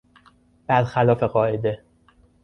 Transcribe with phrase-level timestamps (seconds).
[0.67, 1.83] برخلاف قاعده